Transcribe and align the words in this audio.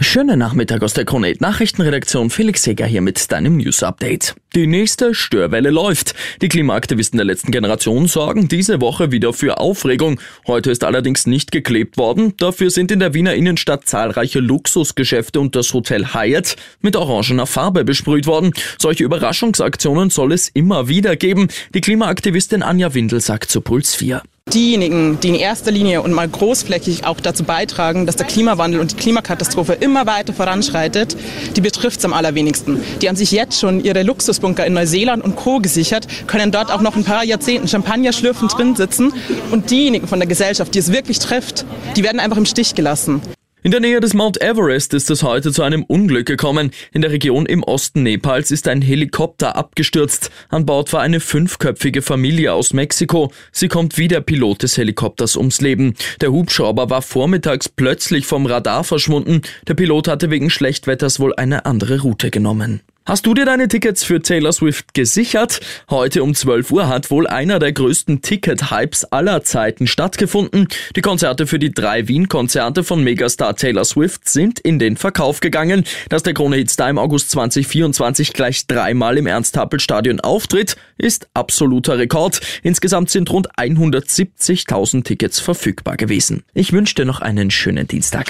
Schönen 0.00 0.38
Nachmittag 0.38 0.84
aus 0.84 0.94
der 0.94 1.04
Kronet 1.04 1.40
Nachrichtenredaktion. 1.40 2.30
Felix 2.30 2.62
Seger 2.62 2.86
hier 2.86 3.00
mit 3.00 3.32
deinem 3.32 3.56
News 3.56 3.82
Update. 3.82 4.36
Die 4.54 4.68
nächste 4.68 5.12
Störwelle 5.12 5.70
läuft. 5.70 6.14
Die 6.40 6.48
Klimaaktivisten 6.48 7.16
der 7.16 7.24
letzten 7.24 7.50
Generation 7.50 8.06
sorgen 8.06 8.46
diese 8.46 8.80
Woche 8.80 9.10
wieder 9.10 9.32
für 9.32 9.58
Aufregung. 9.58 10.20
Heute 10.46 10.70
ist 10.70 10.84
allerdings 10.84 11.26
nicht 11.26 11.50
geklebt 11.50 11.96
worden. 11.96 12.34
Dafür 12.36 12.70
sind 12.70 12.92
in 12.92 13.00
der 13.00 13.12
Wiener 13.12 13.34
Innenstadt 13.34 13.88
zahlreiche 13.88 14.38
Luxusgeschäfte 14.38 15.40
und 15.40 15.56
das 15.56 15.74
Hotel 15.74 16.14
Hyatt 16.14 16.54
mit 16.80 16.94
orangener 16.94 17.46
Farbe 17.46 17.84
besprüht 17.84 18.26
worden. 18.28 18.52
Solche 18.78 19.02
Überraschungsaktionen 19.02 20.10
soll 20.10 20.32
es 20.32 20.48
immer 20.48 20.86
wieder 20.86 21.16
geben. 21.16 21.48
Die 21.74 21.80
Klimaaktivistin 21.80 22.62
Anja 22.62 22.94
Windel 22.94 23.20
sagt 23.20 23.50
zu 23.50 23.60
Puls 23.60 23.96
4 23.96 24.22
diejenigen, 24.54 25.18
die 25.20 25.28
in 25.28 25.34
erster 25.34 25.70
Linie 25.70 26.02
und 26.02 26.12
mal 26.12 26.28
großflächig 26.28 27.04
auch 27.04 27.20
dazu 27.20 27.44
beitragen, 27.44 28.06
dass 28.06 28.16
der 28.16 28.26
Klimawandel 28.26 28.80
und 28.80 28.92
die 28.92 28.96
Klimakatastrophe 28.96 29.74
immer 29.74 30.06
weiter 30.06 30.32
voranschreitet, 30.32 31.16
die 31.56 31.60
betrifft 31.60 31.98
es 31.98 32.04
am 32.04 32.12
allerwenigsten. 32.12 32.80
Die 33.00 33.08
haben 33.08 33.16
sich 33.16 33.30
jetzt 33.30 33.58
schon 33.58 33.82
ihre 33.82 34.02
Luxusbunker 34.02 34.66
in 34.66 34.74
Neuseeland 34.74 35.24
und 35.24 35.36
Co. 35.36 35.60
gesichert, 35.60 36.06
können 36.26 36.50
dort 36.50 36.70
auch 36.70 36.80
noch 36.80 36.96
ein 36.96 37.04
paar 37.04 37.24
Jahrzehnten 37.24 37.68
Champagner 37.68 38.12
schlürfen 38.12 38.48
drin 38.48 38.76
sitzen. 38.76 39.12
Und 39.50 39.70
diejenigen 39.70 40.08
von 40.08 40.18
der 40.18 40.28
Gesellschaft, 40.28 40.74
die 40.74 40.78
es 40.78 40.92
wirklich 40.92 41.18
trifft, 41.18 41.64
die 41.96 42.02
werden 42.02 42.20
einfach 42.20 42.36
im 42.36 42.46
Stich 42.46 42.74
gelassen. 42.74 43.20
In 43.64 43.72
der 43.72 43.80
Nähe 43.80 43.98
des 43.98 44.14
Mount 44.14 44.40
Everest 44.40 44.94
ist 44.94 45.10
es 45.10 45.24
heute 45.24 45.50
zu 45.50 45.64
einem 45.64 45.82
Unglück 45.82 46.26
gekommen. 46.26 46.70
In 46.92 47.02
der 47.02 47.10
Region 47.10 47.44
im 47.44 47.64
Osten 47.64 48.04
Nepals 48.04 48.52
ist 48.52 48.68
ein 48.68 48.80
Helikopter 48.82 49.56
abgestürzt. 49.56 50.30
An 50.48 50.64
Bord 50.64 50.92
war 50.92 51.00
eine 51.00 51.18
fünfköpfige 51.18 52.00
Familie 52.00 52.52
aus 52.52 52.72
Mexiko. 52.72 53.32
Sie 53.50 53.66
kommt 53.66 53.98
wie 53.98 54.06
der 54.06 54.20
Pilot 54.20 54.62
des 54.62 54.78
Helikopters 54.78 55.36
ums 55.36 55.60
Leben. 55.60 55.94
Der 56.20 56.30
Hubschrauber 56.30 56.88
war 56.88 57.02
vormittags 57.02 57.68
plötzlich 57.68 58.26
vom 58.26 58.46
Radar 58.46 58.84
verschwunden. 58.84 59.42
Der 59.66 59.74
Pilot 59.74 60.06
hatte 60.06 60.30
wegen 60.30 60.50
Schlechtwetters 60.50 61.18
wohl 61.18 61.34
eine 61.34 61.66
andere 61.66 62.02
Route 62.02 62.30
genommen. 62.30 62.82
Hast 63.08 63.24
du 63.24 63.32
dir 63.32 63.46
deine 63.46 63.68
Tickets 63.68 64.04
für 64.04 64.20
Taylor 64.20 64.52
Swift 64.52 64.92
gesichert? 64.92 65.60
Heute 65.88 66.22
um 66.22 66.34
12 66.34 66.70
Uhr 66.70 66.88
hat 66.88 67.10
wohl 67.10 67.26
einer 67.26 67.58
der 67.58 67.72
größten 67.72 68.20
Ticket-Hypes 68.20 69.06
aller 69.06 69.42
Zeiten 69.44 69.86
stattgefunden. 69.86 70.68
Die 70.94 71.00
Konzerte 71.00 71.46
für 71.46 71.58
die 71.58 71.72
drei 71.72 72.06
Wien-Konzerte 72.06 72.84
von 72.84 73.02
Megastar 73.02 73.56
Taylor 73.56 73.86
Swift 73.86 74.28
sind 74.28 74.60
in 74.60 74.78
den 74.78 74.98
Verkauf 74.98 75.40
gegangen. 75.40 75.84
Dass 76.10 76.22
der 76.22 76.34
Krone 76.34 76.56
Hitstar 76.56 76.90
im 76.90 76.98
August 76.98 77.30
2024 77.30 78.34
gleich 78.34 78.66
dreimal 78.66 79.16
im 79.16 79.26
Ernst-Happel-Stadion 79.26 80.20
auftritt, 80.20 80.76
ist 80.98 81.28
absoluter 81.32 81.96
Rekord. 81.96 82.42
Insgesamt 82.62 83.08
sind 83.08 83.30
rund 83.30 83.50
170.000 83.56 85.04
Tickets 85.04 85.40
verfügbar 85.40 85.96
gewesen. 85.96 86.44
Ich 86.52 86.74
wünsche 86.74 86.96
dir 86.96 87.06
noch 87.06 87.22
einen 87.22 87.50
schönen 87.50 87.88
Dienstag. 87.88 88.26